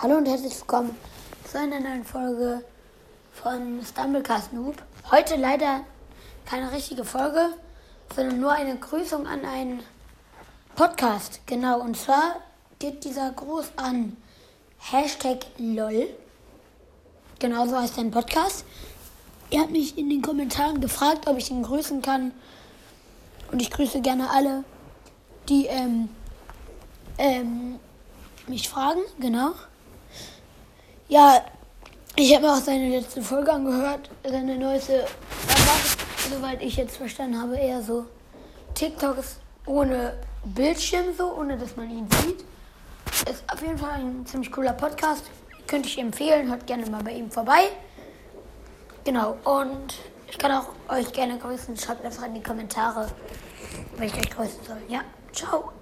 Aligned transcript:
Hallo 0.00 0.18
und 0.18 0.26
herzlich 0.26 0.56
willkommen 0.60 0.94
zu 1.50 1.58
einer 1.58 1.80
neuen 1.80 2.04
Folge 2.04 2.64
von 3.32 3.80
Stumblecast 3.84 4.52
Noob. 4.52 4.76
Heute 5.10 5.34
leider 5.34 5.80
keine 6.46 6.70
richtige 6.70 7.04
Folge, 7.04 7.48
sondern 8.14 8.38
nur 8.38 8.52
eine 8.52 8.76
Grüßung 8.76 9.26
an 9.26 9.44
einen 9.44 9.82
Podcast. 10.76 11.40
Genau, 11.46 11.80
und 11.80 11.96
zwar 11.96 12.36
geht 12.78 13.02
dieser 13.02 13.32
Gruß 13.32 13.72
an 13.74 14.16
Hashtag 14.78 15.46
LOL. 15.58 16.06
Genau 17.40 17.66
so 17.66 17.76
heißt 17.76 17.96
sein 17.96 18.12
Podcast. 18.12 18.64
Er 19.50 19.62
hat 19.62 19.70
mich 19.70 19.98
in 19.98 20.08
den 20.10 20.22
Kommentaren 20.22 20.80
gefragt, 20.80 21.26
ob 21.26 21.38
ich 21.38 21.50
ihn 21.50 21.64
grüßen 21.64 22.02
kann. 22.02 22.30
Und 23.50 23.60
ich 23.60 23.72
grüße 23.72 24.00
gerne 24.00 24.30
alle, 24.30 24.62
die 25.48 25.66
ähm, 25.66 26.08
ähm, 27.18 27.80
mich 28.46 28.68
fragen, 28.68 29.00
genau. 29.18 29.54
Ja, 31.08 31.42
ich 32.16 32.34
habe 32.34 32.46
mir 32.46 32.52
auch 32.52 32.60
seine 32.60 32.90
letzte 32.90 33.22
Folge 33.22 33.50
angehört, 33.50 34.10
seine 34.22 34.58
neueste. 34.58 35.06
Soweit 36.30 36.60
ich 36.60 36.76
jetzt 36.76 36.98
verstanden 36.98 37.40
habe, 37.40 37.56
eher 37.56 37.80
so 37.80 38.04
TikToks 38.74 39.38
ohne 39.64 40.18
Bildschirm, 40.44 41.06
so, 41.16 41.32
ohne 41.34 41.56
dass 41.56 41.76
man 41.76 41.88
ihn 41.88 42.06
sieht. 42.10 42.44
Ist 43.26 43.42
auf 43.50 43.62
jeden 43.62 43.78
Fall 43.78 44.00
ein 44.00 44.26
ziemlich 44.26 44.52
cooler 44.52 44.74
Podcast. 44.74 45.24
Könnte 45.66 45.88
ich 45.88 45.98
empfehlen, 45.98 46.50
hört 46.50 46.66
gerne 46.66 46.84
mal 46.90 47.02
bei 47.02 47.12
ihm 47.12 47.30
vorbei. 47.30 47.70
Genau, 49.04 49.38
und 49.44 49.94
ich 50.30 50.36
kann 50.36 50.52
auch 50.52 50.68
euch 50.90 51.10
gerne 51.12 51.38
grüßen. 51.38 51.74
Schreibt 51.78 52.04
einfach 52.04 52.26
in 52.26 52.34
die 52.34 52.42
Kommentare, 52.42 53.08
wenn 53.96 54.08
ich 54.08 54.14
euch 54.14 54.30
grüßen 54.30 54.62
soll. 54.62 54.82
Ja, 54.88 55.00
ciao. 55.32 55.72